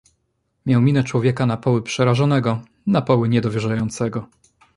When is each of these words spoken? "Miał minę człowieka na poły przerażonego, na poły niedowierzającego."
"Miał 0.65 0.81
minę 0.81 1.03
człowieka 1.03 1.45
na 1.45 1.57
poły 1.57 1.81
przerażonego, 1.81 2.61
na 2.87 3.01
poły 3.01 3.29
niedowierzającego." 3.29 4.27